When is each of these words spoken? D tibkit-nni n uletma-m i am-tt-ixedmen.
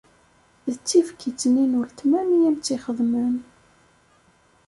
D 0.71 0.75
tibkit-nni 0.77 1.65
n 1.67 1.77
uletma-m 1.79 2.29
i 2.37 2.39
am-tt-ixedmen. 2.49 3.35